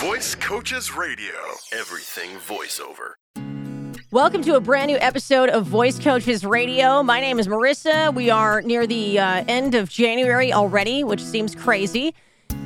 Voice 0.00 0.36
Coaches 0.36 0.94
Radio. 0.94 1.34
Everything 1.72 2.30
voiceover. 2.36 3.14
Welcome 4.12 4.42
to 4.42 4.54
a 4.54 4.60
brand 4.60 4.92
new 4.92 4.96
episode 4.98 5.48
of 5.48 5.66
Voice 5.66 5.98
Coaches 5.98 6.44
Radio. 6.44 7.02
My 7.02 7.18
name 7.18 7.40
is 7.40 7.48
Marissa. 7.48 8.14
We 8.14 8.30
are 8.30 8.62
near 8.62 8.86
the 8.86 9.18
uh, 9.18 9.44
end 9.48 9.74
of 9.74 9.88
January 9.88 10.52
already, 10.52 11.02
which 11.02 11.20
seems 11.20 11.52
crazy. 11.52 12.14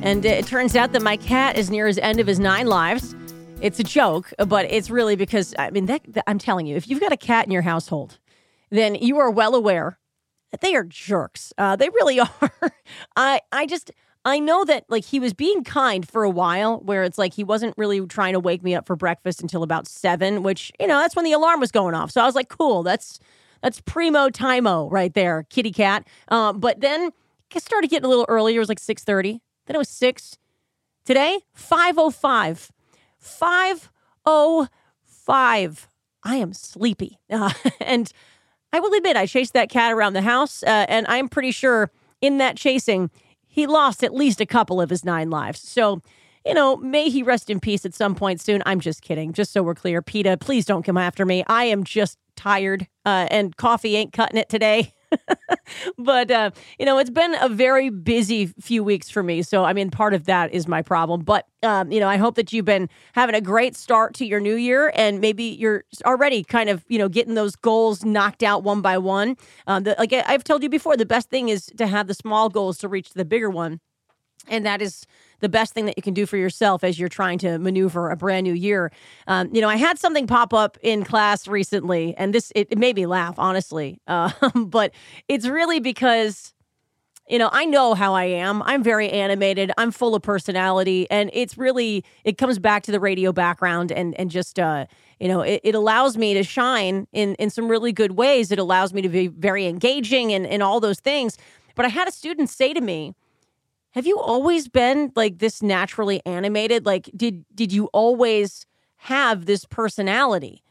And 0.03 0.23
it 0.23 0.45
turns 0.45 0.75
out 0.75 0.91
that 0.91 1.01
my 1.01 1.17
cat 1.17 1.57
is 1.57 1.71
near 1.71 1.87
his 1.87 1.97
end 1.97 2.19
of 2.19 2.27
his 2.27 2.39
nine 2.39 2.67
lives. 2.67 3.15
It's 3.61 3.79
a 3.79 3.83
joke, 3.83 4.31
but 4.37 4.65
it's 4.69 4.91
really 4.91 5.15
because, 5.15 5.55
I 5.57 5.71
mean, 5.71 5.87
that, 5.87 6.03
I'm 6.27 6.37
telling 6.37 6.67
you, 6.67 6.75
if 6.75 6.87
you've 6.87 6.99
got 6.99 7.11
a 7.11 7.17
cat 7.17 7.47
in 7.47 7.51
your 7.51 7.63
household, 7.63 8.19
then 8.69 8.93
you 8.93 9.17
are 9.17 9.31
well 9.31 9.55
aware 9.55 9.97
that 10.51 10.61
they 10.61 10.75
are 10.75 10.83
jerks. 10.83 11.51
Uh, 11.57 11.75
they 11.75 11.89
really 11.89 12.19
are. 12.19 12.51
I, 13.15 13.41
I 13.51 13.65
just, 13.65 13.89
I 14.25 14.39
know 14.39 14.63
that 14.65 14.85
like 14.89 15.03
he 15.03 15.19
was 15.19 15.33
being 15.33 15.63
kind 15.63 16.07
for 16.07 16.23
a 16.23 16.29
while, 16.29 16.79
where 16.79 17.03
it's 17.03 17.17
like 17.17 17.33
he 17.33 17.43
wasn't 17.43 17.73
really 17.77 18.05
trying 18.07 18.33
to 18.33 18.39
wake 18.39 18.63
me 18.63 18.73
up 18.73 18.87
for 18.87 18.95
breakfast 18.95 19.41
until 19.41 19.63
about 19.63 19.87
seven, 19.87 20.43
which 20.43 20.71
you 20.79 20.87
know 20.87 20.99
that's 20.99 21.15
when 21.15 21.25
the 21.25 21.33
alarm 21.33 21.59
was 21.59 21.71
going 21.71 21.93
off. 21.93 22.11
So 22.11 22.21
I 22.21 22.25
was 22.25 22.35
like, 22.35 22.49
cool, 22.49 22.83
that's 22.83 23.19
that's 23.61 23.81
primo 23.81 24.29
timo 24.29 24.89
right 24.91 25.13
there, 25.13 25.45
kitty 25.49 25.71
cat. 25.71 26.07
Um, 26.29 26.59
but 26.59 26.79
then 26.79 27.11
it 27.53 27.63
started 27.63 27.89
getting 27.89 28.05
a 28.05 28.09
little 28.09 28.25
earlier. 28.29 28.57
It 28.57 28.59
was 28.59 28.69
like 28.69 28.79
six 28.79 29.03
thirty. 29.03 29.41
Then 29.65 29.75
it 29.75 29.79
was 29.79 29.89
six. 29.89 30.37
Today, 31.05 31.41
five 31.53 31.97
oh 31.97 32.09
five. 32.09 32.71
Five 33.19 33.91
oh 34.25 34.67
five. 35.03 35.89
I 36.23 36.37
am 36.37 36.53
sleepy, 36.53 37.19
uh, 37.29 37.51
and 37.81 38.09
I 38.71 38.79
will 38.79 38.93
admit 38.93 39.17
I 39.17 39.25
chased 39.25 39.51
that 39.53 39.69
cat 39.69 39.91
around 39.91 40.13
the 40.13 40.21
house, 40.21 40.63
uh, 40.63 40.85
and 40.87 41.05
I'm 41.07 41.27
pretty 41.27 41.51
sure 41.51 41.91
in 42.21 42.37
that 42.37 42.55
chasing 42.55 43.11
he 43.53 43.67
lost 43.67 44.03
at 44.03 44.15
least 44.15 44.41
a 44.41 44.47
couple 44.47 44.81
of 44.81 44.89
his 44.89 45.05
nine 45.05 45.29
lives. 45.29 45.61
So, 45.61 46.01
you 46.43 46.55
know, 46.55 46.75
may 46.77 47.09
he 47.09 47.21
rest 47.21 47.51
in 47.51 47.59
peace 47.59 47.85
at 47.85 47.93
some 47.93 48.15
point 48.15 48.41
soon. 48.41 48.63
I'm 48.65 48.79
just 48.79 49.03
kidding. 49.03 49.31
Just 49.31 49.53
so 49.53 49.61
we're 49.61 49.75
clear, 49.75 50.01
PETA, 50.01 50.37
please 50.37 50.65
don't 50.65 50.81
come 50.81 50.97
after 50.97 51.23
me. 51.23 51.43
I 51.45 51.65
am 51.65 51.83
just 51.83 52.17
tired, 52.35 52.87
uh, 53.05 53.27
and 53.29 53.55
coffee 53.55 53.95
ain't 53.95 54.11
cutting 54.11 54.39
it 54.39 54.49
today. 54.49 54.95
but 55.97 56.31
uh, 56.31 56.51
you 56.79 56.85
know, 56.85 56.97
it's 56.97 57.09
been 57.09 57.35
a 57.41 57.49
very 57.49 57.89
busy 57.89 58.47
few 58.59 58.83
weeks 58.83 59.09
for 59.09 59.23
me. 59.23 59.41
So, 59.41 59.63
I 59.63 59.73
mean, 59.73 59.89
part 59.89 60.13
of 60.13 60.25
that 60.25 60.53
is 60.53 60.67
my 60.67 60.81
problem. 60.81 61.21
But 61.21 61.45
um, 61.63 61.91
you 61.91 61.99
know, 61.99 62.07
I 62.09 62.17
hope 62.17 62.35
that 62.35 62.51
you've 62.51 62.65
been 62.65 62.89
having 63.13 63.35
a 63.35 63.41
great 63.41 63.75
start 63.75 64.13
to 64.15 64.25
your 64.25 64.39
new 64.39 64.55
year, 64.55 64.91
and 64.95 65.21
maybe 65.21 65.43
you're 65.43 65.83
already 66.05 66.43
kind 66.43 66.69
of 66.69 66.83
you 66.87 66.99
know 66.99 67.09
getting 67.09 67.35
those 67.35 67.55
goals 67.55 68.03
knocked 68.03 68.43
out 68.43 68.63
one 68.63 68.81
by 68.81 68.97
one. 68.97 69.35
Um, 69.67 69.83
the, 69.83 69.95
like 69.97 70.13
I've 70.13 70.43
told 70.43 70.63
you 70.63 70.69
before, 70.69 70.97
the 70.97 71.05
best 71.05 71.29
thing 71.29 71.49
is 71.49 71.67
to 71.77 71.87
have 71.87 72.07
the 72.07 72.13
small 72.13 72.49
goals 72.49 72.77
to 72.79 72.87
reach 72.87 73.11
the 73.13 73.25
bigger 73.25 73.49
one. 73.49 73.79
And 74.47 74.65
that 74.65 74.81
is 74.81 75.05
the 75.39 75.49
best 75.49 75.73
thing 75.73 75.85
that 75.85 75.97
you 75.97 76.03
can 76.03 76.13
do 76.13 76.25
for 76.25 76.37
yourself 76.37 76.83
as 76.83 76.97
you're 76.97 77.09
trying 77.09 77.37
to 77.39 77.59
maneuver 77.59 78.09
a 78.09 78.15
brand 78.15 78.45
new 78.45 78.53
year. 78.53 78.91
Um, 79.27 79.49
you 79.53 79.61
know, 79.61 79.69
I 79.69 79.75
had 79.75 79.99
something 79.99 80.25
pop 80.25 80.53
up 80.53 80.77
in 80.81 81.03
class 81.03 81.47
recently, 81.47 82.15
and 82.17 82.33
this 82.33 82.51
it, 82.55 82.69
it 82.71 82.77
made 82.77 82.95
me 82.95 83.05
laugh, 83.05 83.35
honestly. 83.37 83.99
Um, 84.13 84.67
but 84.69 84.93
it's 85.27 85.47
really 85.47 85.79
because 85.79 86.53
you 87.27 87.39
know 87.39 87.49
i 87.51 87.65
know 87.65 87.93
how 87.93 88.13
i 88.13 88.25
am 88.25 88.61
i'm 88.63 88.83
very 88.83 89.09
animated 89.09 89.71
i'm 89.77 89.91
full 89.91 90.13
of 90.13 90.21
personality 90.21 91.07
and 91.09 91.29
it's 91.33 91.57
really 91.57 92.03
it 92.23 92.37
comes 92.37 92.59
back 92.59 92.83
to 92.83 92.91
the 92.91 92.99
radio 92.99 93.31
background 93.31 93.91
and 93.91 94.13
and 94.19 94.29
just 94.29 94.59
uh 94.59 94.85
you 95.19 95.27
know 95.27 95.41
it, 95.41 95.61
it 95.63 95.75
allows 95.75 96.17
me 96.17 96.33
to 96.33 96.43
shine 96.43 97.07
in 97.13 97.35
in 97.35 97.49
some 97.49 97.69
really 97.69 97.91
good 97.91 98.13
ways 98.13 98.51
it 98.51 98.59
allows 98.59 98.93
me 98.93 99.01
to 99.01 99.09
be 99.09 99.27
very 99.27 99.65
engaging 99.65 100.33
and 100.33 100.45
and 100.45 100.61
all 100.61 100.79
those 100.79 100.99
things 100.99 101.37
but 101.75 101.85
i 101.85 101.89
had 101.89 102.07
a 102.07 102.11
student 102.11 102.49
say 102.49 102.73
to 102.73 102.81
me 102.81 103.13
have 103.93 104.07
you 104.07 104.19
always 104.19 104.67
been 104.67 105.11
like 105.15 105.37
this 105.37 105.61
naturally 105.61 106.21
animated? 106.25 106.85
Like 106.85 107.09
did 107.15 107.45
did 107.53 107.71
you 107.71 107.85
always 107.93 108.65
have 108.97 109.45
this 109.45 109.65
personality? 109.65 110.63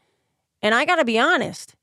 And 0.61 0.73
i 0.73 0.85
gotta 0.85 1.05
be 1.05 1.19
honest 1.19 1.75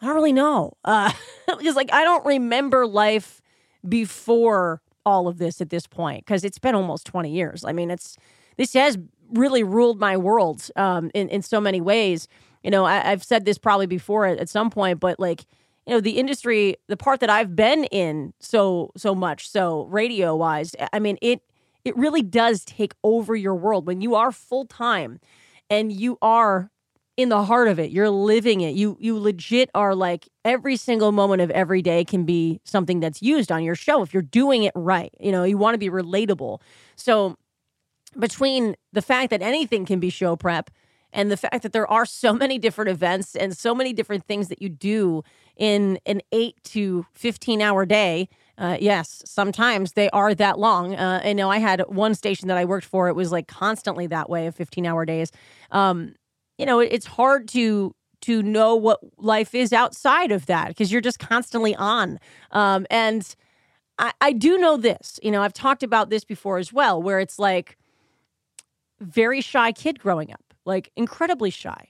i 0.00 0.06
don't 0.06 0.14
really 0.14 0.32
know. 0.32 0.72
Uh 0.84 1.12
because 1.58 1.76
like 1.76 1.92
i 1.92 2.04
don't 2.04 2.24
remember 2.26 2.86
life 2.86 3.40
before 3.88 4.80
all 5.04 5.28
of 5.28 5.38
this 5.38 5.60
at 5.60 5.70
this 5.70 5.86
point 5.86 6.24
because 6.24 6.44
it's 6.44 6.58
been 6.58 6.74
almost 6.74 7.06
20 7.06 7.30
years. 7.30 7.64
I 7.64 7.72
mean 7.72 7.90
it's 7.90 8.16
this 8.56 8.72
has 8.74 8.98
really 9.30 9.62
ruled 9.62 9.98
my 10.00 10.16
world 10.16 10.68
um 10.76 11.10
in, 11.14 11.28
in 11.28 11.42
so 11.42 11.60
many 11.60 11.80
ways. 11.80 12.26
You 12.64 12.70
know 12.70 12.84
I, 12.84 13.10
i've 13.10 13.24
said 13.24 13.44
this 13.44 13.58
probably 13.58 13.86
before 13.86 14.26
at, 14.26 14.38
at 14.38 14.48
some 14.48 14.70
point 14.70 14.98
but 15.00 15.20
like 15.20 15.46
you 15.86 15.94
know 15.94 16.00
the 16.00 16.18
industry 16.18 16.76
the 16.88 16.96
part 16.96 17.20
that 17.20 17.30
i've 17.30 17.56
been 17.56 17.84
in 17.84 18.32
so 18.40 18.90
so 18.96 19.14
much 19.14 19.48
so 19.48 19.84
radio 19.84 20.34
wise 20.36 20.74
i 20.92 20.98
mean 20.98 21.18
it 21.22 21.42
it 21.84 21.96
really 21.96 22.22
does 22.22 22.64
take 22.64 22.94
over 23.02 23.34
your 23.34 23.54
world. 23.54 23.86
When 23.86 24.00
you 24.00 24.14
are 24.14 24.32
full 24.32 24.66
time 24.66 25.18
and 25.68 25.92
you 25.92 26.18
are 26.22 26.70
in 27.18 27.28
the 27.28 27.44
heart 27.44 27.68
of 27.68 27.78
it 27.78 27.90
you're 27.90 28.08
living 28.08 28.62
it 28.62 28.74
you 28.74 28.96
you 28.98 29.18
legit 29.18 29.68
are 29.74 29.94
like 29.94 30.30
every 30.46 30.76
single 30.76 31.12
moment 31.12 31.42
of 31.42 31.50
every 31.50 31.82
day 31.82 32.06
can 32.06 32.24
be 32.24 32.58
something 32.64 33.00
that's 33.00 33.20
used 33.20 33.52
on 33.52 33.62
your 33.62 33.74
show 33.74 34.00
if 34.00 34.14
you're 34.14 34.22
doing 34.22 34.62
it 34.62 34.72
right 34.74 35.12
you 35.20 35.30
know 35.30 35.44
you 35.44 35.58
want 35.58 35.74
to 35.74 35.78
be 35.78 35.90
relatable. 35.90 36.60
So 36.96 37.36
between 38.18 38.76
the 38.92 39.02
fact 39.02 39.30
that 39.30 39.42
anything 39.42 39.84
can 39.84 40.00
be 40.00 40.10
show 40.10 40.36
prep 40.36 40.70
and 41.12 41.30
the 41.30 41.36
fact 41.36 41.62
that 41.62 41.72
there 41.72 41.90
are 41.90 42.06
so 42.06 42.32
many 42.44 42.58
different 42.58 42.90
events 42.90 43.34
and 43.36 43.56
so 43.56 43.74
many 43.74 43.92
different 43.92 44.24
things 44.24 44.48
that 44.48 44.62
you 44.62 44.68
do 44.68 45.22
in 45.56 45.98
an 46.06 46.20
8 46.32 46.56
to 46.64 47.06
15 47.12 47.60
hour 47.60 47.84
day 47.86 48.28
uh, 48.58 48.76
yes 48.80 49.22
sometimes 49.26 49.92
they 49.92 50.08
are 50.10 50.34
that 50.34 50.58
long 50.58 50.94
uh, 50.94 51.20
i 51.24 51.32
know 51.32 51.50
i 51.50 51.58
had 51.58 51.80
one 51.88 52.14
station 52.14 52.48
that 52.48 52.56
i 52.56 52.64
worked 52.64 52.86
for 52.86 53.08
it 53.08 53.14
was 53.14 53.30
like 53.32 53.46
constantly 53.48 54.06
that 54.06 54.30
way 54.30 54.46
of 54.46 54.54
15 54.54 54.86
hour 54.86 55.04
days 55.04 55.30
um, 55.70 56.14
you 56.58 56.66
know, 56.66 56.80
it- 56.80 56.92
it's 56.92 57.06
hard 57.06 57.48
to 57.48 57.94
to 58.20 58.40
know 58.40 58.76
what 58.76 59.00
life 59.18 59.52
is 59.52 59.72
outside 59.72 60.30
of 60.30 60.46
that 60.46 60.68
because 60.68 60.92
you're 60.92 61.00
just 61.00 61.18
constantly 61.18 61.74
on. 61.74 62.20
Um, 62.52 62.86
and 62.88 63.34
I, 63.98 64.12
I 64.20 64.32
do 64.32 64.58
know 64.58 64.76
this. 64.76 65.18
You 65.22 65.32
know, 65.32 65.42
I've 65.42 65.52
talked 65.52 65.82
about 65.82 66.10
this 66.10 66.24
before 66.24 66.58
as 66.58 66.72
well, 66.72 67.02
where 67.02 67.20
it's 67.20 67.38
like 67.38 67.76
very 69.00 69.40
shy 69.40 69.72
kid 69.72 69.98
growing 69.98 70.32
up, 70.32 70.51
like 70.64 70.90
incredibly 70.96 71.50
shy. 71.50 71.88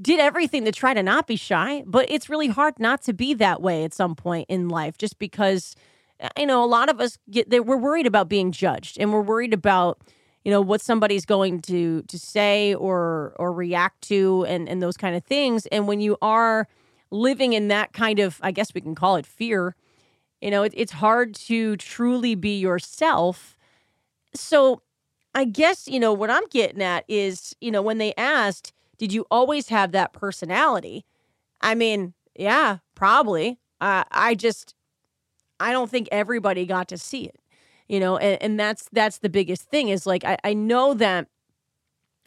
Did 0.00 0.18
everything 0.18 0.64
to 0.64 0.72
try 0.72 0.92
to 0.92 1.02
not 1.02 1.26
be 1.26 1.36
shy, 1.36 1.84
but 1.86 2.06
it's 2.08 2.28
really 2.28 2.48
hard 2.48 2.80
not 2.80 3.02
to 3.02 3.12
be 3.12 3.32
that 3.34 3.62
way 3.62 3.84
at 3.84 3.94
some 3.94 4.16
point 4.16 4.46
in 4.48 4.68
life, 4.68 4.98
just 4.98 5.18
because 5.18 5.76
uh, 6.20 6.28
you 6.38 6.46
know 6.46 6.64
a 6.64 6.66
lot 6.66 6.88
of 6.88 7.00
us 7.00 7.18
get 7.30 7.50
that 7.50 7.66
we're 7.66 7.76
worried 7.76 8.06
about 8.06 8.28
being 8.28 8.52
judged 8.52 8.98
and 8.98 9.12
we're 9.12 9.20
worried 9.20 9.52
about 9.54 10.00
you 10.44 10.50
know 10.50 10.60
what 10.60 10.80
somebody's 10.80 11.24
going 11.24 11.60
to 11.62 12.02
to 12.02 12.18
say 12.18 12.74
or 12.74 13.34
or 13.38 13.52
react 13.52 14.02
to 14.02 14.44
and 14.48 14.68
and 14.68 14.82
those 14.82 14.96
kind 14.96 15.16
of 15.16 15.24
things 15.24 15.66
and 15.66 15.88
when 15.88 16.00
you 16.00 16.16
are 16.22 16.68
living 17.10 17.52
in 17.52 17.68
that 17.68 17.92
kind 17.92 18.18
of 18.18 18.38
i 18.42 18.50
guess 18.50 18.72
we 18.74 18.80
can 18.80 18.94
call 18.94 19.16
it 19.16 19.26
fear 19.26 19.74
you 20.40 20.50
know 20.50 20.62
it, 20.62 20.72
it's 20.76 20.92
hard 20.92 21.34
to 21.34 21.76
truly 21.76 22.34
be 22.34 22.58
yourself 22.58 23.56
so 24.34 24.82
i 25.34 25.44
guess 25.44 25.88
you 25.88 25.98
know 26.00 26.12
what 26.12 26.30
i'm 26.30 26.46
getting 26.50 26.82
at 26.82 27.04
is 27.08 27.54
you 27.60 27.70
know 27.70 27.82
when 27.82 27.98
they 27.98 28.14
asked 28.16 28.72
did 28.96 29.12
you 29.12 29.26
always 29.28 29.68
have 29.70 29.90
that 29.90 30.12
personality? 30.12 31.04
I 31.60 31.74
mean 31.74 32.14
yeah 32.36 32.78
probably. 32.94 33.58
Uh, 33.80 34.04
i 34.10 34.34
just 34.34 34.74
i 35.60 35.72
don't 35.72 35.90
think 35.90 36.08
everybody 36.10 36.64
got 36.64 36.88
to 36.88 36.96
see 36.96 37.24
it 37.24 37.38
you 37.88 38.00
know 38.00 38.16
and, 38.16 38.40
and 38.42 38.60
that's 38.60 38.88
that's 38.92 39.18
the 39.18 39.28
biggest 39.28 39.62
thing 39.64 39.88
is 39.88 40.06
like 40.06 40.24
I, 40.24 40.38
I 40.44 40.54
know 40.54 40.94
that 40.94 41.26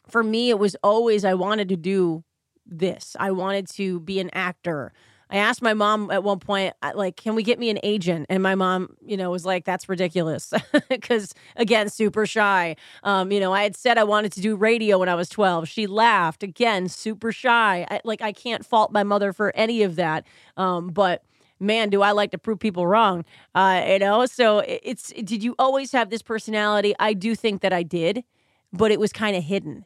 for 0.08 0.24
me 0.24 0.50
it 0.50 0.60
was 0.60 0.76
always 0.84 1.26
i 1.26 1.34
wanted 1.34 1.70
to 1.70 1.78
do 1.78 2.24
this. 2.70 3.16
I 3.20 3.32
wanted 3.32 3.68
to 3.72 4.00
be 4.00 4.20
an 4.20 4.30
actor 4.34 4.94
i 5.30 5.38
asked 5.38 5.62
my 5.62 5.74
mom 5.74 6.10
at 6.12 6.24
one 6.24 6.40
point 6.40 6.74
like 6.96 7.16
can 7.18 7.36
we 7.36 7.44
get 7.44 7.60
me 7.60 7.70
an 7.70 7.80
agent? 7.84 8.26
And 8.30 8.42
my 8.44 8.56
mom 8.56 8.96
you 9.06 9.18
know 9.18 9.32
was 9.32 9.46
like 9.46 9.66
that's 9.66 9.90
ridiculous. 9.90 10.54
Because 10.90 11.34
again 11.56 11.90
super 11.90 12.26
shy. 12.26 12.76
Um, 13.04 13.32
you 13.32 13.40
know 13.40 13.54
i 13.54 13.64
had 13.64 13.76
said 13.76 13.98
i 13.98 14.04
wanted 14.04 14.32
to 14.34 14.42
do 14.42 14.56
radio 14.56 14.98
when 15.00 15.10
i 15.10 15.16
was 15.16 15.30
12 15.30 15.68
she 15.68 15.88
laughed. 15.88 16.44
Again 16.44 16.88
super 16.90 17.32
shy. 17.32 17.86
I, 17.90 18.02
like 18.04 18.22
i 18.22 18.32
can't 18.32 18.66
fault 18.66 18.92
my 18.92 19.04
mother 19.04 19.34
for 19.34 19.56
any 19.56 19.84
of 19.84 19.96
that. 19.98 20.26
Um, 20.58 20.88
but 20.90 21.24
man, 21.60 21.90
do 21.90 22.02
I 22.04 22.12
like 22.12 22.32
to 22.32 22.38
prove 22.38 22.60
people 22.60 22.86
wrong. 22.86 23.26
Uh, 23.56 23.84
you 23.88 24.00
know, 24.00 24.26
so 24.28 24.60
it- 24.60 24.82
it's 24.84 25.08
did 25.24 25.44
you 25.44 25.56
always 25.58 25.92
have 25.92 26.10
this 26.10 26.22
personality? 26.22 26.94
I 27.00 27.14
do 27.14 27.34
think 27.36 27.62
that 27.62 27.74
I 27.74 27.82
did, 27.84 28.24
but 28.72 28.92
it 28.92 29.00
was 29.00 29.12
kind 29.12 29.36
of 29.36 29.44
hidden, 29.44 29.86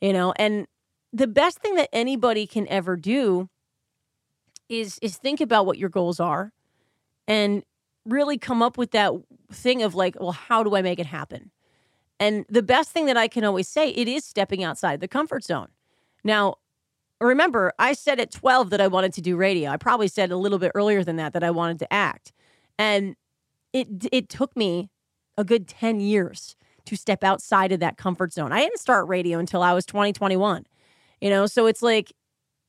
you 0.00 0.12
know. 0.12 0.32
And 0.36 0.66
the 1.12 1.26
best 1.26 1.58
thing 1.60 1.74
that 1.76 1.88
anybody 1.92 2.46
can 2.46 2.68
ever 2.68 2.96
do 2.96 3.48
is 4.68 4.98
is 5.02 5.16
think 5.16 5.40
about 5.40 5.66
what 5.66 5.78
your 5.78 5.88
goals 5.88 6.20
are 6.20 6.52
and 7.28 7.62
really 8.04 8.38
come 8.38 8.62
up 8.62 8.78
with 8.78 8.92
that 8.92 9.12
thing 9.52 9.82
of 9.82 9.94
like, 9.94 10.16
well, 10.20 10.32
how 10.32 10.62
do 10.62 10.76
I 10.76 10.82
make 10.82 10.98
it 10.98 11.06
happen? 11.06 11.50
And 12.18 12.46
the 12.48 12.62
best 12.62 12.90
thing 12.90 13.06
that 13.06 13.16
I 13.16 13.28
can 13.28 13.44
always 13.44 13.68
say, 13.68 13.90
it 13.90 14.08
is 14.08 14.24
stepping 14.24 14.64
outside 14.64 15.00
the 15.00 15.08
comfort 15.08 15.44
zone. 15.44 15.68
Now, 16.24 16.56
remember, 17.20 17.72
I 17.78 17.92
said 17.92 18.20
at 18.20 18.30
12 18.30 18.70
that 18.70 18.80
I 18.80 18.86
wanted 18.86 19.12
to 19.14 19.20
do 19.20 19.36
radio. 19.36 19.70
I 19.70 19.76
probably 19.76 20.08
said 20.08 20.30
a 20.30 20.36
little 20.36 20.58
bit 20.58 20.72
earlier 20.74 21.04
than 21.04 21.16
that 21.16 21.32
that 21.34 21.44
I 21.44 21.50
wanted 21.50 21.78
to 21.80 21.92
act. 21.92 22.32
And 22.78 23.16
it 23.72 23.88
it 24.12 24.28
took 24.28 24.56
me 24.56 24.90
a 25.36 25.44
good 25.44 25.68
10 25.68 26.00
years 26.00 26.56
to 26.86 26.96
step 26.96 27.24
outside 27.24 27.72
of 27.72 27.80
that 27.80 27.96
comfort 27.96 28.32
zone. 28.32 28.52
I 28.52 28.60
didn't 28.60 28.78
start 28.78 29.08
radio 29.08 29.38
until 29.38 29.62
I 29.62 29.72
was 29.72 29.84
2021. 29.84 30.62
20, 30.62 30.66
you 31.20 31.30
know, 31.30 31.46
so 31.46 31.66
it's 31.66 31.82
like 31.82 32.12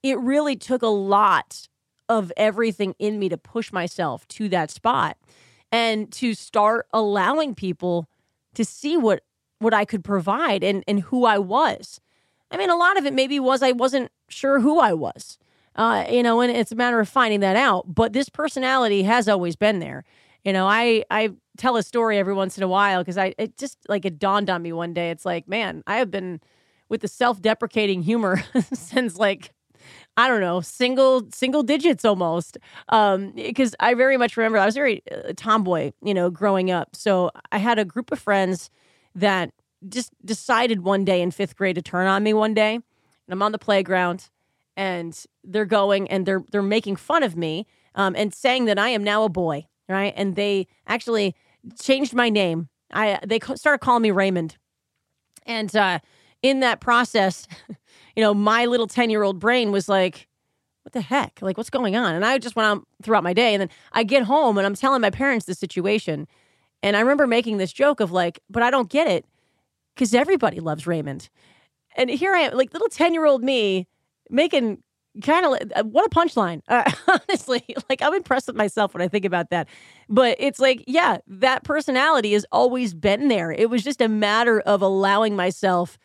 it 0.04 0.20
really 0.20 0.56
took 0.56 0.82
a 0.82 0.88
lot 0.88 1.68
of 2.10 2.32
everything 2.38 2.96
in 3.00 3.20
me 3.20 3.30
to 3.30 3.38
push 3.38 3.72
myself 3.72 4.28
to 4.30 4.50
that 4.50 4.72
spot 4.72 5.18
and 5.72 6.12
to 6.14 6.34
start 6.34 6.88
allowing 6.94 7.56
people 7.56 8.08
to 8.56 8.64
see 8.66 8.98
what 8.98 9.24
what 9.60 9.74
I 9.74 9.86
could 9.86 10.04
provide 10.04 10.64
and 10.64 10.84
and 10.88 11.02
who 11.02 11.26
I 11.26 11.38
was. 11.38 12.00
I 12.52 12.58
mean, 12.58 12.70
a 12.70 12.76
lot 12.76 12.98
of 12.98 13.06
it 13.06 13.14
maybe 13.14 13.40
was 13.40 13.62
I 13.62 13.74
wasn't 13.74 14.12
sure 14.30 14.60
who 14.60 14.80
I 14.80 14.94
was. 14.94 15.38
Uh, 15.76 16.06
you 16.10 16.24
know, 16.24 16.42
and 16.42 16.52
it's 16.52 16.72
a 16.72 16.76
matter 16.76 17.00
of 17.00 17.08
finding 17.08 17.42
that 17.42 17.56
out. 17.56 17.94
But 17.94 18.14
this 18.14 18.30
personality 18.30 19.04
has 19.04 19.30
always 19.30 19.56
been 19.56 19.80
there. 19.80 20.06
You 20.44 20.54
know, 20.54 20.68
I 20.68 21.04
I 21.12 21.32
tell 21.58 21.78
a 21.78 21.84
story 21.84 22.18
every 22.18 22.34
once 22.34 22.58
in 22.58 22.64
a 22.64 22.68
while 22.68 23.02
because 23.02 23.18
I 23.18 23.36
it 23.38 23.58
just 23.58 23.78
like 23.88 24.06
it 24.06 24.18
dawned 24.18 24.50
on 24.50 24.62
me 24.62 24.72
one 24.72 24.94
day. 24.94 25.12
It's 25.12 25.26
like, 25.26 25.48
man, 25.48 25.84
I 25.86 25.98
have 25.98 26.10
been 26.10 26.40
with 26.90 27.02
the 27.02 27.08
self-deprecating 27.08 28.02
humor 28.04 28.42
since 28.74 29.18
like 29.18 29.52
I 30.18 30.28
don't 30.28 30.42
know, 30.42 30.62
single 30.62 31.30
single 31.32 31.62
digits 31.62 32.04
almost. 32.04 32.58
Um, 32.90 33.32
because 33.32 33.76
I 33.80 33.94
very 33.94 34.18
much 34.18 34.36
remember 34.36 34.58
I 34.58 34.66
was 34.66 34.74
very 34.74 35.04
uh, 35.12 35.34
tomboy, 35.38 35.92
you 36.02 36.14
know, 36.14 36.32
growing 36.32 36.72
up. 36.72 36.96
So 36.96 37.32
I 37.52 37.60
had 37.60 37.78
a 37.78 37.86
group 37.86 38.12
of 38.12 38.20
friends 38.20 38.72
that 39.14 39.52
just 39.88 40.12
decided 40.26 40.84
one 40.84 41.06
day 41.06 41.22
in 41.22 41.30
fifth 41.30 41.56
grade 41.56 41.76
to 41.76 41.84
turn 41.84 42.08
on 42.08 42.24
me 42.24 42.34
one 42.34 42.56
day, 42.56 42.74
and 42.76 42.84
I'm 43.30 43.44
on 43.44 43.52
the 43.52 43.60
playground, 43.60 44.30
and 44.76 45.18
they're 45.44 45.66
going 45.66 46.10
and 46.10 46.26
they're 46.26 46.44
they're 46.52 46.64
making 46.64 46.96
fun 46.96 47.22
of 47.22 47.38
me, 47.38 47.68
um, 47.94 48.16
and 48.16 48.34
saying 48.34 48.66
that 48.66 48.80
I 48.80 48.90
am 48.90 49.04
now 49.04 49.24
a 49.24 49.30
boy, 49.30 49.68
right? 49.88 50.14
And 50.18 50.36
they 50.36 50.68
actually 50.88 51.36
changed 51.80 52.16
my 52.16 52.30
name. 52.30 52.70
I 52.92 53.20
they 53.26 53.40
started 53.40 53.80
calling 53.80 54.02
me 54.02 54.10
Raymond, 54.10 54.58
and 55.46 55.74
uh, 55.76 56.00
in 56.42 56.62
that 56.62 56.80
process. 56.82 57.48
you 58.18 58.24
know, 58.24 58.34
my 58.34 58.66
little 58.66 58.88
10 58.88 59.12
year 59.12 59.22
old 59.22 59.40
brain 59.40 59.72
was 59.72 59.88
like, 59.88 60.28
what 60.82 60.92
the 60.92 61.02
heck? 61.02 61.40
Like, 61.40 61.56
what's 61.56 61.70
going 61.70 61.96
on? 61.96 62.16
And 62.16 62.26
I 62.26 62.40
just 62.40 62.56
went 62.56 62.68
on 62.68 62.84
throughout 63.04 63.24
my 63.24 63.34
day. 63.34 63.54
And 63.54 63.62
then 63.62 63.70
I 63.94 64.04
get 64.04 64.24
home 64.24 64.58
and 64.58 64.66
I'm 64.66 64.74
telling 64.74 65.02
my 65.02 65.12
parents 65.12 65.46
the 65.46 65.54
situation. 65.54 66.28
And 66.82 66.98
I 66.98 67.02
remember 67.02 67.28
making 67.28 67.58
this 67.58 67.72
joke 67.72 68.00
of 68.00 68.12
like, 68.12 68.40
but 68.50 68.64
I 68.64 68.72
don't 68.72 68.90
get 68.90 69.08
it 69.08 69.24
because 69.94 70.16
everybody 70.16 70.60
loves 70.60 70.88
Raymond. 70.88 71.30
And 71.96 72.10
here 72.10 72.34
I 72.34 72.40
am, 72.40 72.58
like 72.58 72.74
little 72.74 72.90
10 72.90 73.14
year 73.14 73.26
old 73.26 73.44
me 73.44 73.88
making 74.32 74.82
kind 75.22 75.46
of 75.46 75.72
uh, 75.76 75.84
what 75.84 76.04
a 76.04 76.10
punchline. 76.10 76.62
Uh, 76.68 76.92
honestly, 77.30 77.64
like 77.88 78.02
I'm 78.02 78.16
impressed 78.16 78.48
with 78.48 78.56
myself 78.56 78.96
when 78.96 79.04
I 79.04 79.08
think 79.08 79.26
about 79.26 79.52
that. 79.52 79.68
But 80.10 80.38
it's 80.40 80.60
like, 80.60 80.84
yeah, 80.88 81.20
that 81.28 81.64
personality 81.64 82.34
has 82.34 82.48
always 82.52 82.96
been 82.96 83.28
there. 83.28 83.52
It 83.52 83.70
was 83.70 83.84
just 83.84 84.02
a 84.02 84.08
matter 84.08 84.60
of 84.62 84.82
allowing 84.82 85.36
myself 85.36 86.00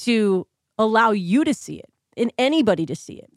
to 0.00 0.46
allow 0.78 1.10
you 1.10 1.44
to 1.44 1.54
see 1.54 1.76
it 1.76 1.90
and 2.16 2.32
anybody 2.38 2.86
to 2.86 2.94
see 2.94 3.14
it. 3.14 3.30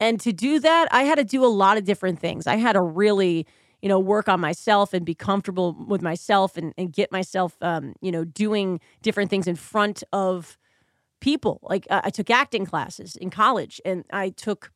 And 0.00 0.20
to 0.20 0.32
do 0.32 0.58
that, 0.60 0.88
I 0.90 1.04
had 1.04 1.16
to 1.16 1.24
do 1.24 1.44
a 1.44 1.46
lot 1.46 1.78
of 1.78 1.84
different 1.84 2.18
things. 2.18 2.46
I 2.46 2.56
had 2.56 2.72
to 2.72 2.82
really, 2.82 3.46
you 3.80 3.88
know, 3.88 3.98
work 3.98 4.28
on 4.28 4.40
myself 4.40 4.92
and 4.92 5.04
be 5.04 5.14
comfortable 5.14 5.76
with 5.88 6.02
myself 6.02 6.56
and, 6.56 6.74
and 6.76 6.92
get 6.92 7.12
myself, 7.12 7.56
um, 7.60 7.94
you 8.00 8.10
know, 8.10 8.24
doing 8.24 8.80
different 9.02 9.30
things 9.30 9.46
in 9.46 9.56
front 9.56 10.02
of 10.12 10.58
people. 11.20 11.60
Like 11.62 11.86
uh, 11.90 12.02
I 12.04 12.10
took 12.10 12.28
acting 12.28 12.66
classes 12.66 13.16
in 13.16 13.30
college 13.30 13.80
and 13.84 14.04
I 14.12 14.30
took 14.30 14.72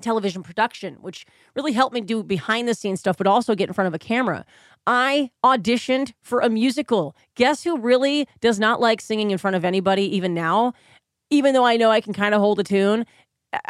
television 0.00 0.42
production, 0.42 0.96
which 1.00 1.26
really 1.54 1.72
helped 1.72 1.94
me 1.94 2.00
do 2.00 2.22
behind 2.22 2.68
the 2.68 2.74
scenes 2.74 3.00
stuff, 3.00 3.16
but 3.16 3.26
also 3.26 3.54
get 3.54 3.68
in 3.68 3.72
front 3.72 3.88
of 3.88 3.94
a 3.94 3.98
camera. 3.98 4.44
I 4.86 5.30
auditioned 5.44 6.12
for 6.22 6.40
a 6.40 6.48
musical. 6.48 7.16
Guess 7.34 7.64
who 7.64 7.78
really 7.78 8.28
does 8.40 8.60
not 8.60 8.80
like 8.80 9.00
singing 9.00 9.30
in 9.30 9.38
front 9.38 9.56
of 9.56 9.64
anybody, 9.64 10.02
even 10.16 10.34
now? 10.34 10.74
Even 11.30 11.54
though 11.54 11.64
I 11.64 11.76
know 11.76 11.90
I 11.90 12.00
can 12.00 12.12
kind 12.12 12.34
of 12.34 12.40
hold 12.40 12.60
a 12.60 12.64
tune, 12.64 13.06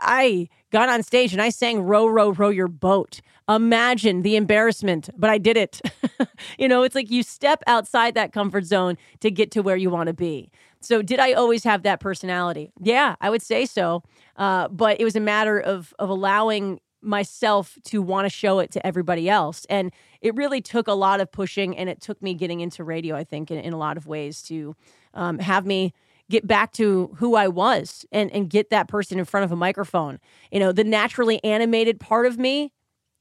I 0.01 0.49
got 0.73 0.89
on 0.89 1.03
stage 1.03 1.33
and 1.33 1.43
I 1.43 1.51
sang 1.51 1.83
Row, 1.83 2.07
Row, 2.07 2.31
Row 2.31 2.49
Your 2.49 2.69
Boat. 2.69 3.21
Imagine 3.49 4.23
the 4.23 4.35
embarrassment, 4.35 5.09
but 5.17 5.31
I 5.31 5.39
did 5.39 5.57
it. 5.57 5.81
you 6.59 6.67
know, 6.67 6.83
it's 6.83 6.95
like 6.95 7.11
you 7.11 7.23
step 7.23 7.63
outside 7.67 8.15
that 8.15 8.33
comfort 8.33 8.65
zone 8.65 8.97
to 9.21 9.31
get 9.31 9.51
to 9.53 9.63
where 9.63 9.77
you 9.77 9.89
want 9.89 10.09
to 10.09 10.13
be. 10.13 10.51
So, 10.81 11.01
did 11.01 11.21
I 11.21 11.33
always 11.33 11.65
have 11.65 11.83
that 11.85 12.01
personality? 12.01 12.73
Yeah, 12.81 13.15
I 13.21 13.31
would 13.31 13.43
say 13.43 13.67
so. 13.67 14.03
Uh, 14.37 14.69
but 14.69 15.01
it 15.01 15.05
was 15.05 15.17
a 15.17 15.21
matter 15.21 15.59
of, 15.59 15.95
of 15.99 16.11
allowing 16.11 16.81
myself 17.01 17.79
to 17.85 18.03
want 18.03 18.25
to 18.25 18.31
show 18.31 18.59
it 18.59 18.71
to 18.73 18.85
everybody 18.87 19.29
else. 19.29 19.65
And 19.71 19.93
it 20.21 20.35
really 20.35 20.61
took 20.61 20.89
a 20.89 20.93
lot 20.93 21.21
of 21.21 21.31
pushing 21.31 21.77
and 21.77 21.89
it 21.89 22.01
took 22.01 22.21
me 22.21 22.35
getting 22.35 22.61
into 22.61 22.83
radio, 22.85 23.15
I 23.15 23.25
think, 23.25 23.51
in, 23.51 23.59
in 23.59 23.73
a 23.73 23.79
lot 23.79 23.97
of 23.97 24.07
ways 24.07 24.43
to 24.43 24.75
um, 25.15 25.39
have 25.39 25.65
me 25.65 25.93
get 26.31 26.47
back 26.47 26.73
to 26.73 27.15
who 27.17 27.37
I 27.37 27.49
was 27.49 28.05
and 28.13 28.31
and 28.33 28.51
get 28.51 28.71
that 28.71 28.89
person 28.89 29.19
in 29.19 29.25
front 29.25 29.45
of 29.45 29.53
a 29.53 29.57
microphone. 29.57 30.19
You 30.51 30.61
know, 30.61 30.73
the 30.73 30.85
naturally 30.85 31.43
animated 31.45 32.01
part 32.01 32.27
of 32.27 32.39
me 32.39 32.73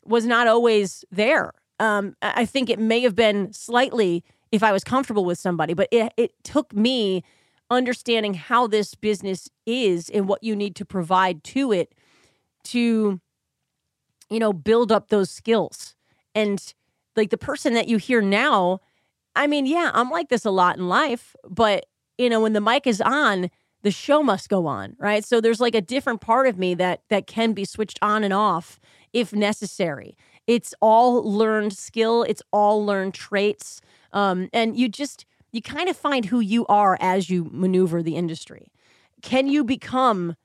was 0.03 0.25
not 0.25 0.47
always 0.47 1.03
there. 1.11 1.51
Um, 1.79 2.15
I 2.21 2.45
think 2.45 2.69
it 2.69 2.79
may 2.79 3.01
have 3.01 3.15
been 3.15 3.51
slightly 3.51 4.23
if 4.51 4.63
I 4.63 4.71
was 4.71 4.83
comfortable 4.83 5.25
with 5.25 5.37
somebody, 5.37 5.73
but 5.73 5.87
it 5.91 6.13
it 6.17 6.31
took 6.43 6.73
me 6.73 7.23
understanding 7.69 8.33
how 8.35 8.67
this 8.67 8.95
business 8.95 9.49
is 9.65 10.09
and 10.09 10.27
what 10.27 10.43
you 10.43 10.55
need 10.55 10.75
to 10.75 10.85
provide 10.85 11.43
to 11.43 11.71
it 11.71 11.93
to 12.63 13.19
you 14.29 14.39
know 14.39 14.53
build 14.53 14.91
up 14.91 15.09
those 15.09 15.29
skills 15.29 15.95
and 16.33 16.73
like 17.15 17.29
the 17.29 17.37
person 17.37 17.73
that 17.73 17.87
you 17.87 17.97
hear 17.97 18.21
now 18.21 18.79
i 19.35 19.47
mean 19.47 19.65
yeah 19.65 19.89
i'm 19.93 20.11
like 20.11 20.29
this 20.29 20.45
a 20.45 20.51
lot 20.51 20.77
in 20.77 20.87
life 20.87 21.35
but 21.49 21.85
you 22.17 22.29
know, 22.29 22.41
when 22.41 22.53
the 22.53 22.61
mic 22.61 22.87
is 22.87 23.01
on, 23.01 23.49
the 23.83 23.91
show 23.91 24.23
must 24.23 24.49
go 24.49 24.65
on, 24.65 24.95
right? 24.99 25.23
So 25.23 25.39
there's 25.39 25.59
like 25.59 25.75
a 25.75 25.81
different 25.81 26.21
part 26.21 26.47
of 26.47 26.57
me 26.57 26.73
that 26.75 27.01
that 27.09 27.27
can 27.27 27.53
be 27.53 27.65
switched 27.65 27.99
on 28.01 28.23
and 28.23 28.33
off 28.33 28.79
if 29.13 29.31
necessary. 29.31 30.17
It's 30.47 30.73
all 30.81 31.23
learned 31.23 31.73
skill, 31.73 32.23
it's 32.23 32.41
all 32.51 32.85
learned 32.85 33.13
traits. 33.13 33.81
Um, 34.11 34.49
and 34.53 34.77
you 34.77 34.89
just 34.89 35.25
you 35.51 35.61
kind 35.61 35.87
of 35.87 35.95
find 35.95 36.25
who 36.25 36.39
you 36.39 36.65
are 36.67 36.97
as 36.99 37.29
you 37.29 37.47
maneuver 37.51 38.03
the 38.03 38.15
industry. 38.15 38.71
Can 39.21 39.47
you 39.47 39.63
become 39.63 40.35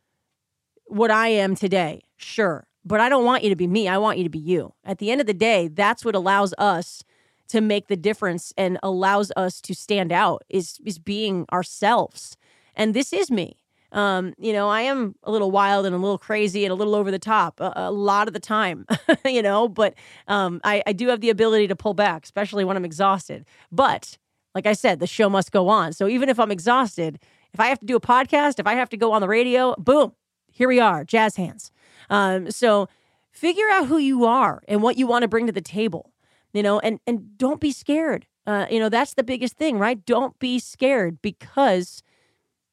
what 0.87 1.11
I 1.11 1.28
am 1.28 1.55
today? 1.55 2.02
Sure. 2.16 2.66
But 2.84 3.00
I 3.00 3.08
don't 3.08 3.25
want 3.25 3.43
you 3.43 3.50
to 3.50 3.56
be 3.56 3.66
me. 3.66 3.88
I 3.88 3.99
want 3.99 4.19
you 4.19 4.25
to 4.25 4.31
be 4.31 4.38
you. 4.38 4.73
At 4.84 4.99
the 4.99 5.11
end 5.11 5.20
of 5.20 5.26
the 5.26 5.34
day, 5.34 5.69
that's 5.69 6.05
what 6.05 6.14
allows 6.14 6.55
us 6.58 7.02
to 7.50 7.61
make 7.61 7.88
the 7.88 7.97
difference 7.97 8.52
and 8.56 8.79
allows 8.82 9.32
us 9.37 9.61
to 9.62 9.75
stand 9.75 10.12
out 10.12 10.43
is 10.49 10.79
is 10.85 10.99
being 10.99 11.47
ourselves. 11.52 12.37
And 12.75 12.94
this 12.94 13.12
is 13.12 13.31
me. 13.31 13.56
Um, 13.93 14.35
you 14.38 14.52
know, 14.52 14.69
I 14.69 14.83
am 14.83 15.16
a 15.25 15.33
little 15.33 15.50
wild 15.50 15.85
and 15.85 15.95
a 15.95 15.99
little 15.99 16.19
crazy 16.19 16.64
and 16.64 16.71
a 16.71 16.76
little 16.76 16.95
over 16.95 17.11
the 17.11 17.19
top 17.19 17.61
a, 17.61 17.73
a 17.75 17.90
lot 17.90 18.28
of 18.28 18.35
the 18.35 18.40
time, 18.40 18.87
you 19.25 19.42
know, 19.42 19.66
but 19.69 19.95
um, 20.28 20.61
I, 20.62 20.83
I 20.87 20.92
do 20.92 21.09
have 21.09 21.21
the 21.21 21.30
ability 21.30 21.66
to 21.69 21.76
pull 21.76 21.95
back, 21.95 22.25
especially 22.25 22.64
when 22.64 22.76
I'm 22.76 22.85
exhausted. 22.85 23.45
But 23.73 24.16
like 24.54 24.66
I 24.66 24.75
said, 24.75 25.00
the 25.00 25.09
show 25.09 25.28
must 25.28 25.50
go 25.50 25.69
on. 25.69 25.92
So 25.92 26.07
even 26.07 26.28
if 26.28 26.38
I'm 26.38 26.52
exhausted, 26.52 27.19
if 27.52 27.59
I 27.59 27.66
have 27.66 27.80
to 27.80 27.87
do 27.87 27.97
a 27.97 28.00
podcast, 28.00 28.61
if 28.61 28.66
I 28.66 28.75
have 28.75 28.90
to 28.90 28.97
go 28.97 29.11
on 29.12 29.21
the 29.21 29.28
radio, 29.28 29.75
boom, 29.76 30.12
here 30.52 30.69
we 30.69 30.78
are, 30.78 31.04
jazz 31.04 31.35
hands. 31.35 31.73
Um, 32.09 32.50
so 32.50 32.88
figure 33.33 33.69
out 33.71 33.87
who 33.87 33.99
you 33.99 34.25
are 34.25 34.62
and 34.69 34.83
what 34.83 34.99
you 34.99 35.07
want 35.09 35.23
to 35.23 35.28
bring 35.28 35.47
to 35.47 35.52
the 35.52 35.61
table 35.61 36.10
you 36.52 36.62
know, 36.62 36.78
and 36.80 37.00
and 37.07 37.37
don't 37.38 37.61
be 37.61 37.73
scared. 37.73 38.26
Uh, 38.47 38.66
you 38.71 38.78
know, 38.78 38.88
that's 38.88 39.14
the 39.14 39.23
biggest 39.23 39.57
thing, 39.57 39.78
right? 39.78 40.04
Don't 40.04 40.38
be 40.38 40.59
scared 40.59 41.21
because 41.23 42.02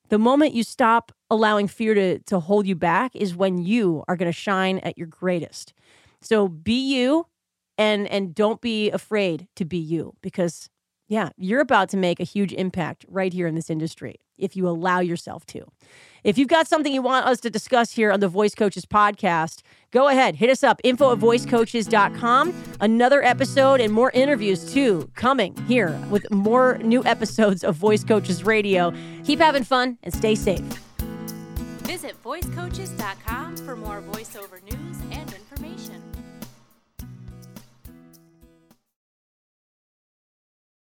the 0.09 0.17
moment 0.17 0.53
you 0.53 0.63
stop 0.63 1.11
allowing 1.29 1.67
fear 1.67 1.93
to 1.93 2.19
to 2.19 2.39
hold 2.39 2.65
you 2.67 2.75
back 2.75 3.15
is 3.15 3.35
when 3.35 3.57
you 3.57 4.03
are 4.07 4.15
going 4.15 4.31
to 4.31 4.37
shine 4.37 4.79
at 4.79 4.97
your 4.97 5.07
greatest. 5.07 5.73
So 6.21 6.47
be 6.47 6.95
you 6.95 7.27
and 7.77 8.07
and 8.07 8.33
don't 8.33 8.61
be 8.61 8.89
afraid 8.91 9.47
to 9.55 9.65
be 9.65 9.77
you 9.77 10.13
because 10.21 10.69
yeah, 11.09 11.29
you're 11.37 11.61
about 11.61 11.89
to 11.89 11.97
make 11.97 12.19
a 12.19 12.25
huge 12.25 12.51
impact 12.53 13.05
right 13.07 13.31
here 13.31 13.47
in 13.47 13.55
this 13.55 13.69
industry 13.69 14.19
if 14.37 14.55
you 14.55 14.67
allow 14.67 14.99
yourself 14.99 15.45
to. 15.47 15.65
If 16.23 16.37
you've 16.37 16.49
got 16.49 16.67
something 16.67 16.93
you 16.93 17.01
want 17.01 17.25
us 17.25 17.39
to 17.41 17.49
discuss 17.49 17.91
here 17.91 18.11
on 18.11 18.19
the 18.19 18.27
Voice 18.27 18.53
Coaches 18.53 18.85
podcast, 18.85 19.61
go 19.91 20.07
ahead, 20.07 20.35
hit 20.35 20.49
us 20.49 20.63
up, 20.63 20.81
info 20.83 21.13
at 21.13 21.19
voicecoaches.com. 21.19 22.53
Another 22.81 23.23
episode 23.23 23.79
and 23.79 23.93
more 23.93 24.11
interviews 24.11 24.73
too 24.73 25.09
coming 25.15 25.55
here 25.67 25.97
with 26.09 26.29
more 26.31 26.79
new 26.79 27.03
episodes 27.05 27.63
of 27.63 27.75
Voice 27.75 28.03
Coaches 28.03 28.43
Radio. 28.43 28.93
Keep 29.23 29.39
having 29.39 29.63
fun 29.63 29.97
and 30.03 30.13
stay 30.13 30.35
safe. 30.35 30.65
Visit 31.83 32.21
voicecoaches.com 32.23 33.57
for 33.57 33.75
more 33.75 34.01
voiceover 34.01 34.61
news 34.63 34.97